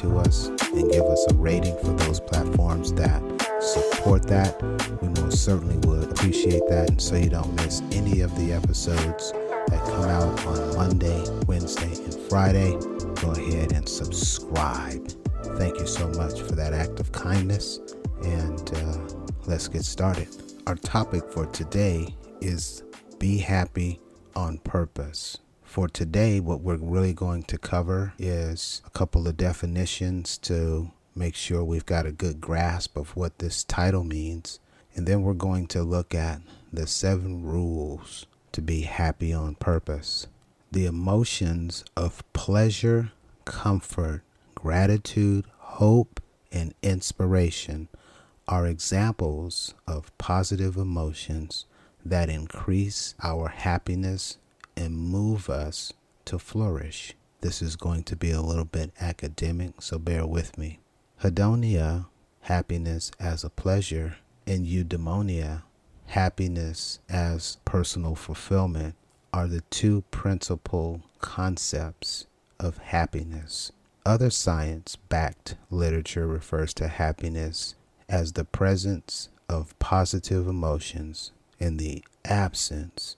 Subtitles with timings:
[0.00, 3.22] to us and give us a rating for those platforms that
[3.60, 4.60] support that,
[5.02, 6.88] we most certainly would appreciate that.
[6.88, 9.32] And so you don't miss any of the episodes
[9.68, 12.72] that come out on Monday, Wednesday, and Friday,
[13.20, 15.06] go ahead and subscribe.
[15.58, 17.80] Thank you so much for that act of kindness.
[18.22, 18.98] And uh,
[19.46, 20.28] let's get started.
[20.66, 22.82] Our topic for today is
[23.18, 24.00] be happy
[24.34, 25.38] on purpose.
[25.70, 31.36] For today, what we're really going to cover is a couple of definitions to make
[31.36, 34.58] sure we've got a good grasp of what this title means.
[34.96, 36.40] And then we're going to look at
[36.72, 40.26] the seven rules to be happy on purpose.
[40.72, 43.12] The emotions of pleasure,
[43.44, 44.22] comfort,
[44.56, 47.86] gratitude, hope, and inspiration
[48.48, 51.64] are examples of positive emotions
[52.04, 54.36] that increase our happiness
[54.80, 55.92] and move us
[56.24, 57.14] to flourish.
[57.42, 60.80] This is going to be a little bit academic, so bear with me.
[61.22, 62.06] Hedonia,
[62.42, 65.62] happiness as a pleasure, and eudaimonia,
[66.06, 68.94] happiness as personal fulfillment,
[69.32, 72.26] are the two principal concepts
[72.58, 73.72] of happiness.
[74.06, 77.74] Other science backed literature refers to happiness
[78.08, 83.16] as the presence of positive emotions and the absence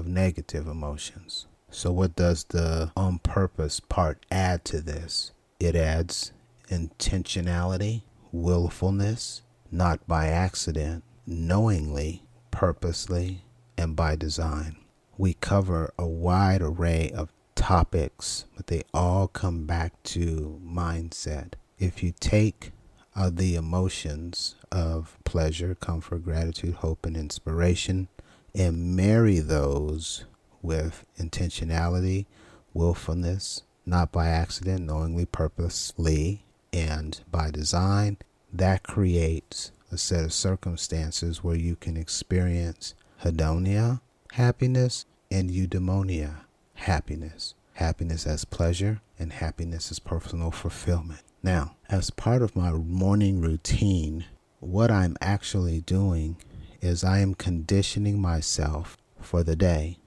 [0.00, 1.46] of negative emotions.
[1.70, 5.30] So, what does the on purpose part add to this?
[5.60, 6.32] It adds
[6.68, 13.44] intentionality, willfulness, not by accident, knowingly, purposely,
[13.76, 14.76] and by design.
[15.18, 21.52] We cover a wide array of topics, but they all come back to mindset.
[21.78, 22.72] If you take
[23.14, 28.08] uh, the emotions of pleasure, comfort, gratitude, hope, and inspiration
[28.54, 30.24] and marry those
[30.62, 32.26] with intentionality,
[32.74, 38.18] willfulness, not by accident, knowingly, purposely, and by design,
[38.52, 44.00] that creates a set of circumstances where you can experience hedonia,
[44.32, 46.40] happiness, and eudaimonia,
[46.74, 47.54] happiness.
[47.74, 51.22] Happiness as pleasure and happiness as personal fulfillment.
[51.42, 54.26] Now, as part of my morning routine,
[54.58, 56.36] what I'm actually doing
[56.80, 59.98] is I am conditioning myself for the day.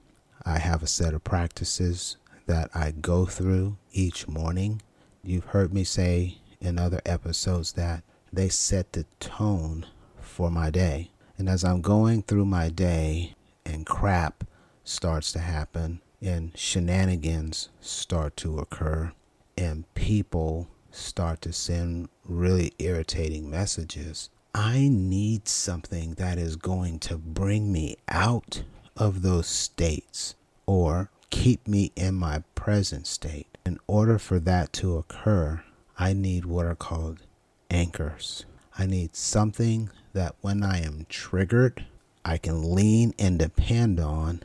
[0.44, 4.82] I have a set of practices that I go through each morning.
[5.22, 8.02] You've heard me say in other episodes that
[8.32, 9.86] they set the tone
[10.20, 11.10] for my day.
[11.38, 13.34] And as I'm going through my day
[13.64, 14.44] and crap
[14.84, 19.12] starts to happen and shenanigans start to occur
[19.56, 27.18] and people start to send really irritating messages, I need something that is going to
[27.18, 28.62] bring me out
[28.96, 33.48] of those states or keep me in my present state.
[33.66, 35.64] In order for that to occur,
[35.98, 37.18] I need what are called
[37.68, 38.44] anchors.
[38.78, 41.86] I need something that when I am triggered,
[42.24, 44.44] I can lean and depend on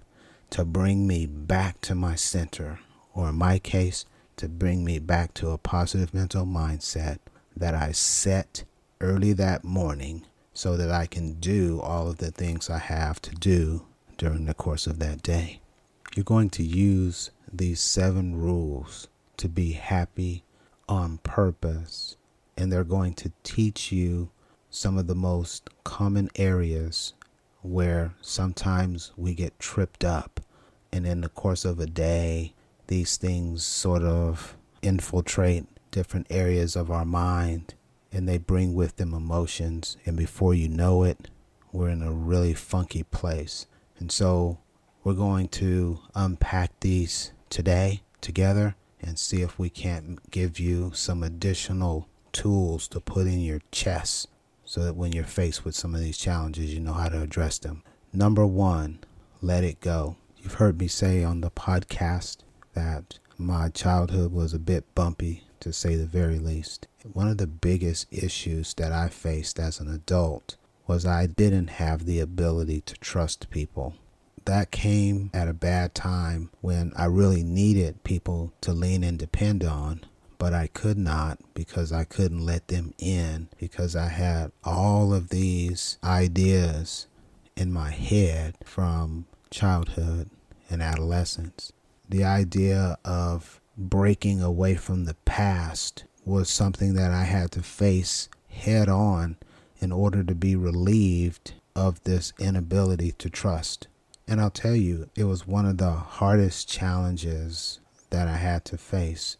[0.50, 2.80] to bring me back to my center,
[3.14, 4.06] or in my case,
[4.38, 7.20] to bring me back to a positive mental mindset
[7.56, 8.64] that I set
[9.02, 13.36] early that morning so that I can do all of the things I have to
[13.36, 13.86] do
[14.18, 15.62] during the course of that day.
[16.16, 19.08] You're going to use these seven rules
[19.38, 20.44] to be happy
[20.90, 22.18] on purpose,
[22.58, 24.32] and they're going to teach you
[24.70, 27.14] some of the most common areas
[27.62, 30.42] where sometimes we get tripped up.
[30.92, 32.54] And in the course of a day,
[32.88, 37.76] these things sort of infiltrate different areas of our mind
[38.12, 39.98] and they bring with them emotions.
[40.06, 41.30] And before you know it,
[41.72, 43.68] we're in a really funky place.
[44.00, 44.60] And so
[45.04, 51.24] we're going to unpack these today together and see if we can't give you some
[51.24, 54.28] additional tools to put in your chest
[54.66, 57.58] so that when you're faced with some of these challenges, you know how to address
[57.58, 57.82] them.
[58.14, 59.00] Number one,
[59.42, 60.16] let it go.
[60.38, 62.38] You've heard me say on the podcast
[62.74, 66.88] that my childhood was a bit bumpy, to say the very least.
[67.14, 70.56] One of the biggest issues that I faced as an adult
[70.88, 73.96] was I didn't have the ability to trust people.
[74.46, 79.64] That came at a bad time when I really needed people to lean and depend
[79.64, 80.06] on
[80.40, 85.30] but I could not because I couldn't let them in because I had all of
[85.30, 87.08] these ideas
[87.56, 90.30] in my head from childhood
[90.70, 91.74] and adolescence.
[92.08, 98.28] The idea of breaking away from the past was something that I had to face
[98.50, 99.38] head on
[99.80, 103.88] in order to be relieved of this inability to trust.
[104.28, 107.80] And I'll tell you, it was one of the hardest challenges
[108.10, 109.38] that I had to face.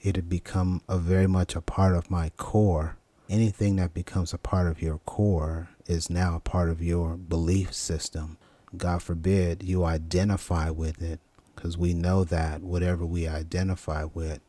[0.00, 2.96] It had become a very much a part of my core.
[3.28, 7.72] Anything that becomes a part of your core is now a part of your belief
[7.72, 8.38] system.
[8.76, 11.20] God forbid you identify with it,
[11.62, 14.40] because we know that whatever we identify with,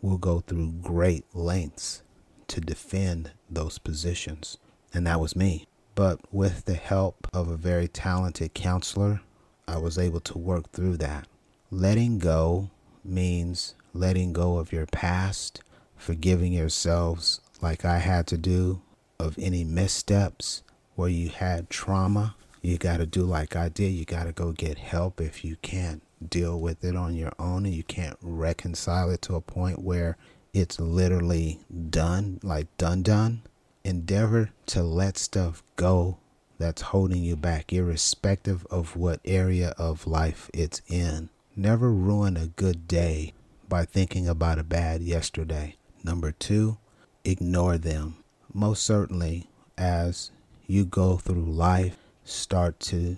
[0.00, 2.04] we'll go through great lengths
[2.46, 4.56] to defend those positions.
[4.94, 5.66] And that was me.
[5.96, 9.20] But with the help of a very talented counselor,
[9.66, 11.26] I was able to work through that.
[11.72, 12.70] Letting go
[13.04, 15.64] means letting go of your past,
[15.96, 18.80] forgiving yourselves like I had to do
[19.18, 20.62] of any missteps
[20.94, 22.36] where you had trauma.
[22.62, 23.90] You got to do like I did.
[23.90, 27.64] You got to go get help if you can't deal with it on your own
[27.66, 30.16] and you can't reconcile it to a point where
[30.52, 33.42] it's literally done, like done, done.
[33.84, 36.18] Endeavor to let stuff go
[36.58, 41.30] that's holding you back, irrespective of what area of life it's in.
[41.56, 43.32] Never ruin a good day
[43.68, 45.76] by thinking about a bad yesterday.
[46.04, 46.76] Number two,
[47.24, 48.16] ignore them.
[48.52, 50.30] Most certainly, as
[50.66, 53.16] you go through life, start to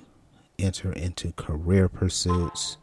[0.58, 2.76] enter into career pursuits,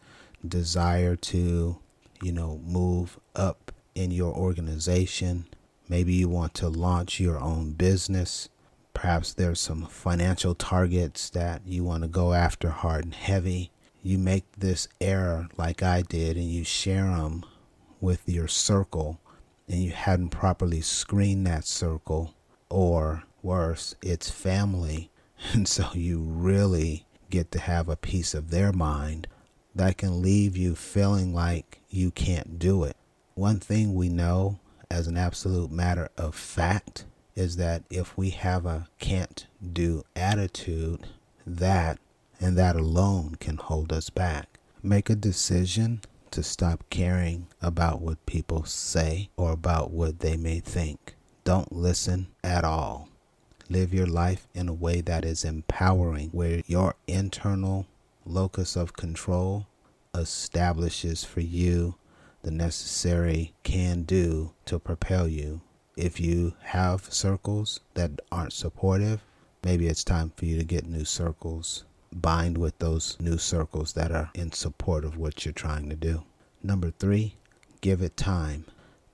[0.47, 1.77] desire to,
[2.21, 5.47] you know, move up in your organization.
[5.87, 8.49] Maybe you want to launch your own business.
[8.93, 13.71] Perhaps there's some financial targets that you want to go after hard and heavy.
[14.01, 17.45] You make this error like I did and you share them
[18.01, 19.19] with your circle
[19.69, 22.33] and you hadn't properly screened that circle,
[22.69, 25.11] or worse, it's family.
[25.53, 29.25] And so you really get to have a piece of their mind
[29.79, 32.97] that can leave you feeling like you can't do it.
[33.35, 34.59] One thing we know
[34.91, 41.07] as an absolute matter of fact is that if we have a can't do attitude,
[41.47, 41.97] that
[42.41, 44.59] and that alone can hold us back.
[44.83, 46.01] Make a decision
[46.31, 51.15] to stop caring about what people say or about what they may think.
[51.45, 53.07] Don't listen at all.
[53.69, 57.85] Live your life in a way that is empowering, where your internal
[58.25, 59.65] locus of control
[60.15, 61.95] establishes for you
[62.41, 65.61] the necessary can do to propel you.
[65.97, 69.21] If you have circles that aren't supportive,
[69.63, 71.83] maybe it's time for you to get new circles.
[72.13, 76.23] Bind with those new circles that are in support of what you're trying to do.
[76.63, 77.35] Number three,
[77.81, 78.65] give it time.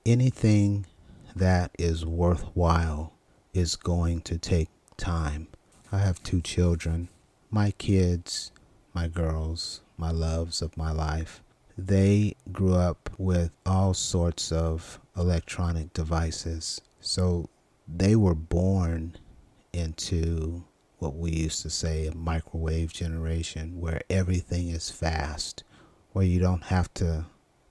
[0.04, 0.86] Anything
[1.34, 3.12] that is worthwhile
[3.52, 5.48] is going to take time.
[5.90, 7.08] I have two children.
[7.50, 8.52] My kids,
[8.94, 11.42] my girls, my loves of my life,
[11.78, 16.80] they grew up with all sorts of electronic devices.
[17.00, 17.48] So
[17.86, 19.16] they were born
[19.72, 20.64] into
[20.98, 25.62] what we used to say a microwave generation where everything is fast,
[26.12, 27.26] where you don't have to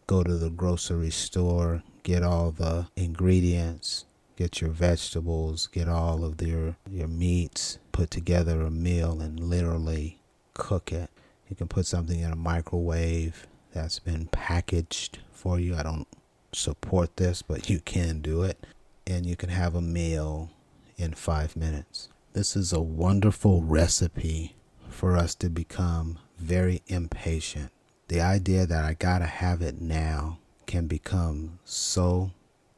[0.08, 4.06] go to the grocery store, get all the ingredients,
[4.36, 10.20] get your vegetables, get all of your your meats, put together a meal and literally
[10.54, 11.10] cook it.
[11.50, 15.76] You can put something in a microwave that's been packaged for you.
[15.76, 16.08] I don't
[16.52, 18.66] support this, but you can do it.
[19.06, 20.50] And you can have a meal
[20.98, 22.10] in five minutes.
[22.34, 24.56] This is a wonderful recipe
[24.90, 27.72] for us to become very impatient.
[28.08, 32.32] The idea that I gotta have it now can become so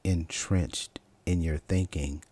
[0.03, 2.24] entrenched in your thinking,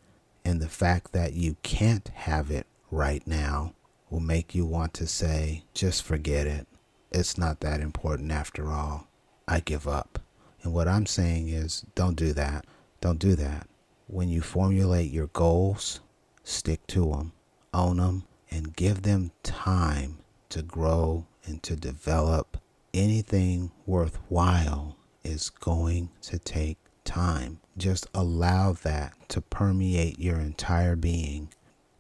[0.44, 3.74] and the fact that you can't have it right now
[4.10, 6.68] will make you want to say, just forget it.
[7.12, 9.08] It's not that important after all.
[9.48, 10.20] I give up.
[10.64, 12.66] And what I'm saying is, don't do that.
[13.02, 13.68] Don't do that.
[14.08, 16.00] When you formulate your goals,
[16.44, 17.34] stick to them,
[17.74, 20.18] own them, and give them time
[20.50, 22.58] to grow and to develop.
[22.94, 27.60] Anything worthwhile is going to take time.
[27.78, 31.50] Just allow that to permeate your entire being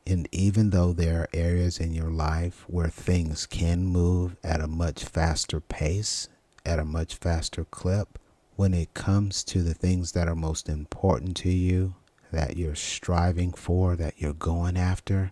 [0.07, 4.67] and even though there are areas in your life where things can move at a
[4.67, 6.29] much faster pace,
[6.65, 8.19] at a much faster clip,
[8.55, 11.95] when it comes to the things that are most important to you,
[12.31, 15.31] that you're striving for, that you're going after,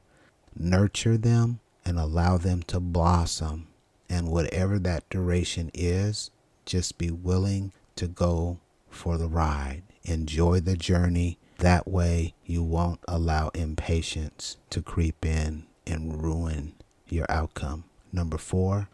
[0.58, 3.68] nurture them and allow them to blossom.
[4.10, 6.32] And whatever that duration is,
[6.66, 9.84] just be willing to go for the ride.
[10.04, 16.74] Enjoy the journey that way, you won't allow impatience to creep in and ruin
[17.08, 17.86] your outcome.
[18.12, 18.90] Number four,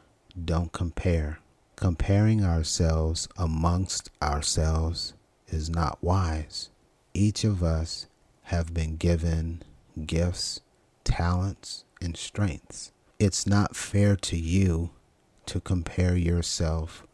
[0.45, 1.39] don't compare.
[1.75, 5.13] Comparing ourselves amongst ourselves
[5.47, 6.69] is not wise.
[7.15, 8.05] Each of us
[8.43, 9.63] have been given
[10.05, 10.61] gifts,
[11.03, 12.91] talents, and strengths.
[13.17, 14.91] It's not fair to you
[15.47, 17.07] to compare yourself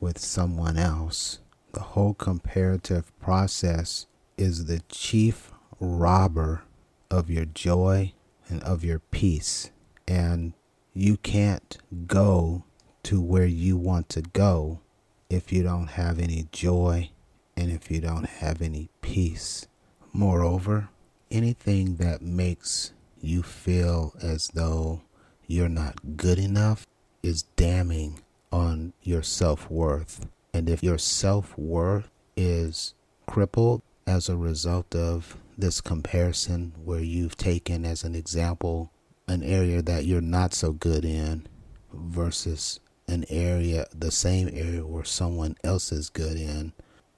[0.00, 1.38] with someone else.
[1.72, 4.06] The whole comparative process
[4.38, 6.62] is the chief robber
[7.10, 8.12] of your joy
[8.48, 9.70] and of your peace.
[10.06, 10.54] And
[10.94, 11.76] you can't
[12.06, 12.64] go
[13.02, 14.80] to where you want to go
[15.28, 17.10] if you don't have any joy
[17.56, 19.66] and if you don't have any peace.
[20.12, 20.88] Moreover,
[21.30, 25.02] anything that makes you feel as though
[25.46, 26.86] you're not good enough
[27.22, 28.20] is damning
[28.52, 30.26] on your self worth.
[30.54, 32.94] And if your self worth is
[33.26, 38.90] crippled as a result of this comparison, where you've taken as an example
[39.28, 41.46] an area that you're not so good in
[41.92, 46.72] versus an area, the same area where someone else is good in,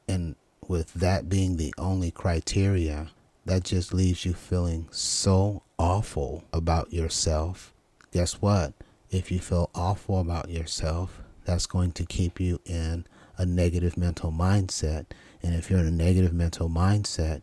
[0.09, 0.35] and
[0.67, 3.09] with that being the only criteria,
[3.45, 7.73] that just leaves you feeling so awful about yourself.
[8.13, 8.75] Guess what?
[9.11, 13.07] If you feel awful about yourself, that's going to keep you in
[13.37, 15.07] a negative mental mindset.
[15.43, 17.43] And if you're in a negative mental mindset,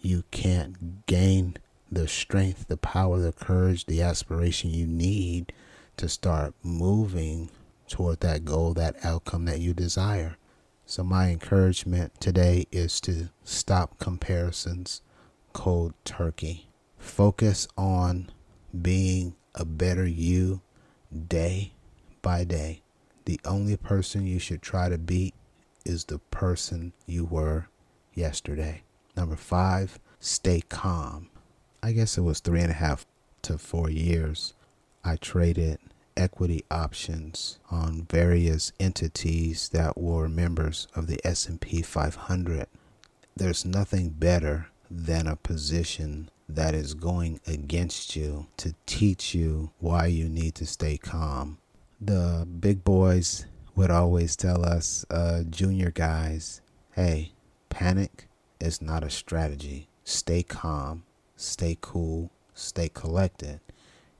[0.00, 1.56] you can't gain
[1.90, 5.52] the strength, the power, the courage, the aspiration you need
[5.96, 7.50] to start moving
[7.88, 10.36] toward that goal, that outcome that you desire.
[10.86, 15.00] So, my encouragement today is to stop comparisons
[15.52, 16.68] cold turkey.
[16.98, 18.30] Focus on
[18.82, 20.60] being a better you
[21.28, 21.72] day
[22.20, 22.82] by day.
[23.24, 25.34] The only person you should try to beat
[25.84, 27.68] is the person you were
[28.14, 28.82] yesterday.
[29.16, 31.30] Number five, stay calm.
[31.82, 33.06] I guess it was three and a half
[33.42, 34.54] to four years.
[35.04, 35.78] I traded
[36.16, 42.66] equity options on various entities that were members of the S&P 500.
[43.36, 50.06] There's nothing better than a position that is going against you to teach you why
[50.06, 51.58] you need to stay calm.
[52.00, 56.60] The big boys would always tell us, uh, junior guys,
[56.92, 57.32] hey,
[57.70, 58.28] panic
[58.60, 59.88] is not a strategy.
[60.04, 61.02] Stay calm,
[61.36, 63.60] stay cool, stay collected.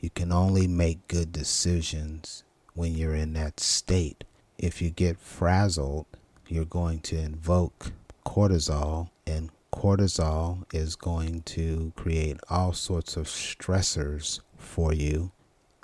[0.01, 2.43] You can only make good decisions
[2.75, 4.25] when you're in that state.
[4.59, 6.07] If you get frazzled,
[6.49, 7.93] you're going to invoke
[8.27, 15.31] cortisol, and cortisol is going to create all sorts of stressors for you.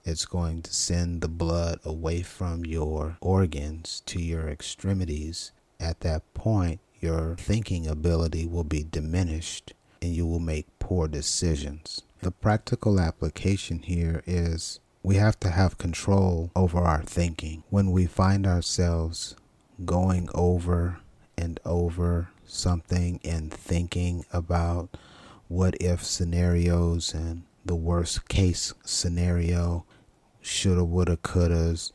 [0.05, 5.53] It's going to send the blood away from your organs to your extremities.
[5.79, 12.03] At that point, your thinking ability will be diminished and you will make poor decisions.
[12.23, 17.63] The practical application here is we have to have control over our thinking.
[17.71, 19.37] When we find ourselves
[19.85, 20.99] going over
[21.39, 24.97] and over something and thinking about
[25.49, 29.85] what if scenarios and the worst case scenario,
[30.41, 31.93] shoulda, woulda, couldas,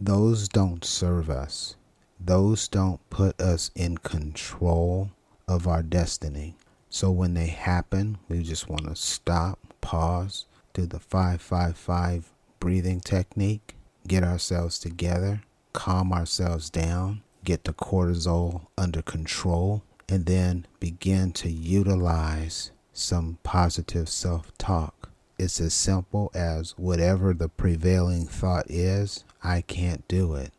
[0.00, 1.76] those don't serve us.
[2.18, 5.10] Those don't put us in control
[5.46, 6.56] of our destiny.
[6.88, 13.76] So when they happen, we just want to stop, pause, do the 555 breathing technique,
[14.08, 15.42] get ourselves together,
[15.74, 24.08] calm ourselves down, get the cortisol under control, and then begin to utilize some positive
[24.08, 25.10] self talk.
[25.38, 30.52] It's as simple as whatever the prevailing thought is, I can't do it.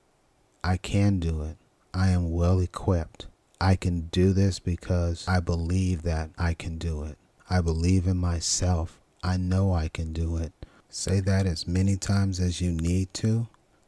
[0.63, 1.57] I can do it.
[1.93, 3.27] I am well equipped.
[3.61, 7.17] I can do this because I believe that I can do it.
[7.49, 8.99] I believe in myself.
[9.23, 10.51] I know I can do it.
[10.89, 13.47] Say that as many times as you need to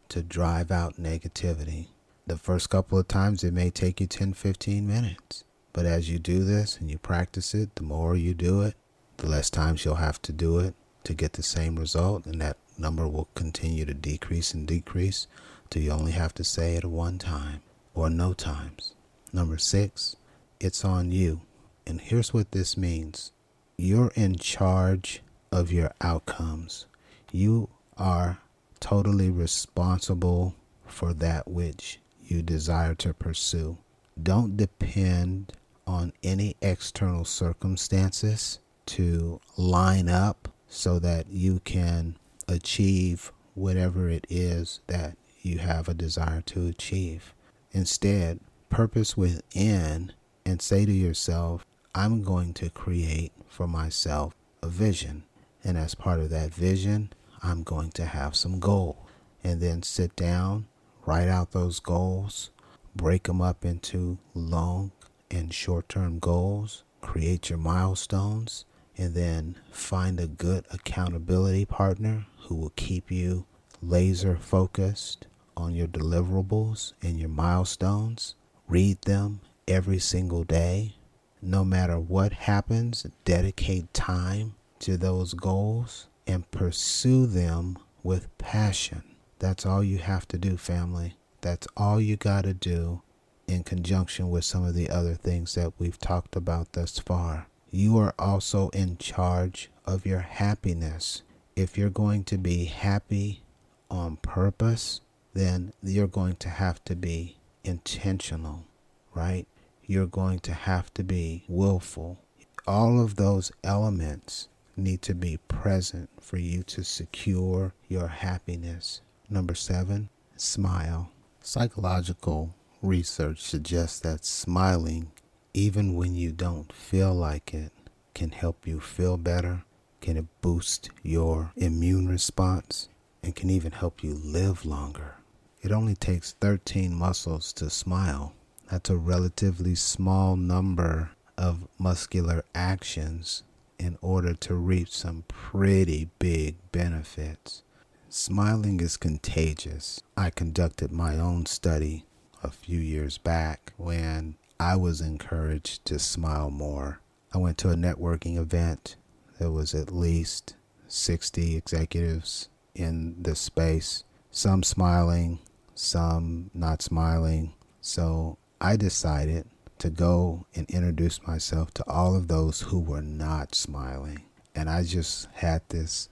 [0.09, 1.87] to drive out negativity.
[2.25, 5.43] The first couple of times it may take you 10, 15 minutes.
[5.77, 8.73] But as you do this and you practice it, the more you do it,
[9.17, 12.25] the less times you'll have to do it to get the same result.
[12.25, 15.27] And that number will continue to decrease and decrease
[15.69, 17.61] till you only have to say it one time
[17.93, 18.95] or no times.
[19.31, 20.15] Number six,
[20.59, 21.41] it's on you.
[21.85, 23.31] And here's what this means
[23.77, 26.87] you're in charge of your outcomes.
[27.31, 27.69] You
[27.99, 28.39] are
[28.79, 30.55] totally responsible
[30.87, 33.77] for that which you desire to pursue.
[34.19, 35.53] Don't depend
[35.87, 42.17] on any external circumstances to line up so that you can
[42.47, 47.33] achieve whatever it is that you have a desire to achieve.
[47.71, 48.39] Instead,
[48.69, 50.11] purpose within
[50.45, 51.65] and say to yourself,
[51.95, 55.23] I'm going to create for myself a vision.
[55.63, 58.97] And as part of that vision, I'm going to have some goals.
[59.43, 60.67] And then sit down,
[61.05, 62.49] write out those goals,
[62.95, 64.91] break them up into long
[65.29, 68.65] and short term goals, create your milestones,
[68.97, 73.45] and then find a good accountability partner who will keep you
[73.81, 78.35] laser focused on your deliverables and your milestones.
[78.67, 80.95] Read them every single day.
[81.41, 89.03] No matter what happens, dedicate time to those goals and pursue them with passion.
[89.39, 91.15] That's all you have to do, family.
[91.41, 93.01] That's all you got to do
[93.47, 97.47] in conjunction with some of the other things that we've talked about thus far.
[97.71, 101.23] You are also in charge of your happiness.
[101.55, 103.43] If you're going to be happy
[103.89, 105.01] on purpose,
[105.33, 108.65] then you're going to have to be intentional,
[109.13, 109.47] right?
[109.85, 112.19] You're going to have to be willful.
[112.65, 119.01] All of those elements need to be present for you to secure your happiness.
[119.29, 121.11] Number seven, smile.
[121.41, 125.11] Psychological research suggests that smiling,
[125.53, 127.71] even when you don't feel like it,
[128.13, 129.63] can help you feel better,
[130.01, 132.89] can boost your immune response,
[133.23, 135.15] and can even help you live longer.
[135.61, 138.33] It only takes 13 muscles to smile.
[138.71, 143.43] That's a relatively small number of muscular actions
[143.79, 147.63] in order to reap some pretty big benefits.
[148.09, 150.01] Smiling is contagious.
[150.15, 152.05] I conducted my own study
[152.43, 156.99] a few years back when I was encouraged to smile more.
[157.33, 158.95] I went to a networking event.
[159.39, 160.55] There was at least
[160.87, 165.39] 60 executives in the space, some smiling,
[165.75, 167.53] some not smiling.
[167.81, 169.45] So I decided
[169.79, 174.23] to go and introduce myself to all of those who were not smiling.
[174.55, 176.09] And I just had this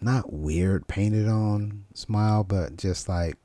[0.00, 3.36] not weird painted on smile, but just like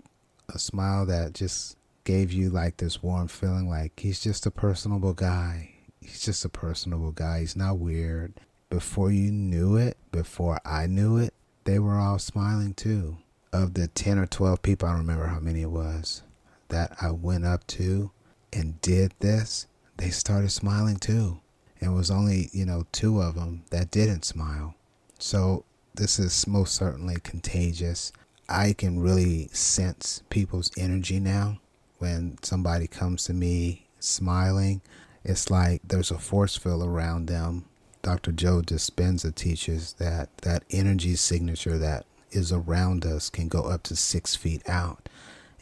[0.49, 1.76] a smile that just
[2.07, 5.69] gave you like this warm feeling like he's just a personable guy.
[5.99, 7.41] He's just a personable guy.
[7.41, 8.39] He's not weird.
[8.69, 11.33] Before you knew it, before I knew it,
[11.65, 13.17] they were all smiling too.
[13.51, 16.23] Of the 10 or 12 people, I don't remember how many it was,
[16.69, 18.11] that I went up to
[18.53, 19.67] and did this,
[19.97, 21.41] they started smiling too.
[21.81, 24.75] And it was only, you know, two of them that didn't smile.
[25.19, 28.13] So this is most certainly contagious.
[28.47, 31.59] I can really sense people's energy now
[31.99, 34.81] when somebody comes to me smiling.
[35.23, 37.65] It's like there's a force field around them.
[38.01, 38.31] Dr.
[38.31, 43.95] Joe Dispenza teaches that that energy signature that is around us can go up to
[43.95, 45.09] six feet out.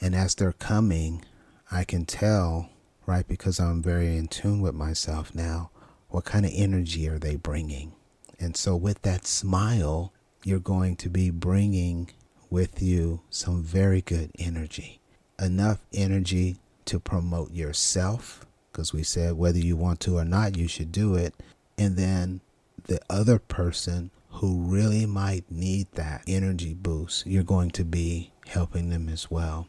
[0.01, 1.23] And as they're coming,
[1.71, 2.69] I can tell,
[3.05, 5.71] right, because I'm very in tune with myself now,
[6.09, 7.93] what kind of energy are they bringing?
[8.39, 12.11] And so with that smile, you're going to be bringing
[12.49, 14.99] with you some very good energy.
[15.39, 20.67] Enough energy to promote yourself, because we said whether you want to or not, you
[20.67, 21.33] should do it.
[21.77, 22.41] And then
[22.85, 28.89] the other person who really might need that energy boost, you're going to be helping
[28.89, 29.67] them as well.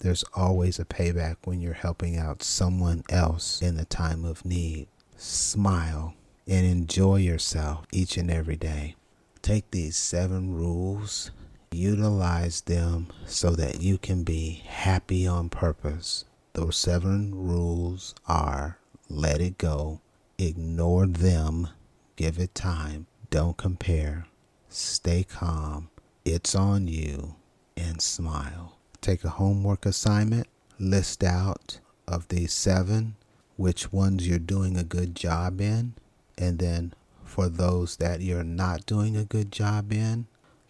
[0.00, 4.88] There's always a payback when you're helping out someone else in the time of need.
[5.16, 6.14] Smile
[6.46, 8.96] and enjoy yourself each and every day.
[9.40, 11.30] Take these seven rules,
[11.72, 16.24] utilize them so that you can be happy on purpose.
[16.52, 20.00] Those seven rules are let it go,
[20.38, 21.68] ignore them,
[22.16, 24.26] give it time, don't compare,
[24.68, 25.90] stay calm,
[26.24, 27.36] it's on you,
[27.76, 28.78] and smile.
[29.00, 30.48] Take a homework assignment,
[30.78, 33.16] list out of these seven
[33.56, 35.94] which ones you're doing a good job in,
[36.36, 36.92] and then
[37.24, 40.26] for those that you're not doing a good job in,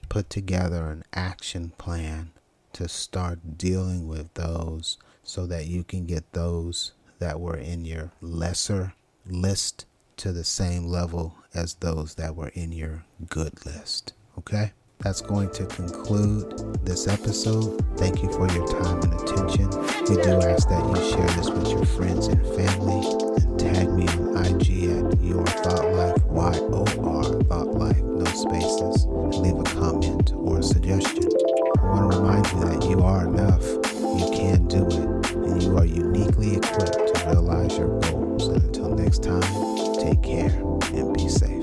[0.09, 2.31] put together an action plan
[2.73, 8.12] to start dealing with those so that you can get those that were in your
[8.21, 8.95] lesser
[9.27, 14.12] list to the same level as those that were in your good list.
[14.38, 14.73] Okay?
[15.00, 17.85] that's going to conclude this episode.
[17.96, 19.68] Thank you for your time and attention.
[20.09, 23.06] We do ask that you share this with your friends and family
[23.37, 28.24] and tag me on IG at Your Thought Life, Y O R Thought Life, no
[28.24, 31.24] spaces, and leave a comment or a suggestion.
[31.78, 35.76] I want to remind you that you are enough, you can do it, and you
[35.76, 38.48] are uniquely equipped to realize your goals.
[38.48, 40.50] And until next time, take care
[40.94, 41.56] and be safe.